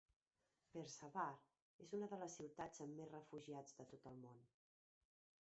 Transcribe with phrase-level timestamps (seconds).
[0.77, 1.27] Peshawar
[1.85, 4.43] és una de les ciutats amb més refugiats de tot el món.